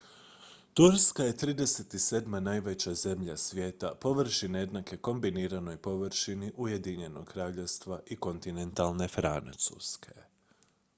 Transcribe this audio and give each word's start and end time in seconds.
turska 0.73 1.23
je 1.23 1.33
37. 1.33 2.39
najveća 2.43 2.93
zemlja 2.93 3.37
svijeta 3.37 3.93
površine 4.01 4.59
jednake 4.59 4.97
kombiniranoj 4.97 5.77
površini 5.77 6.51
ujedinjenog 6.57 7.25
kraljevstva 7.25 8.01
i 8.05 8.15
kontinentalne 8.15 9.07
francuske 9.07 10.11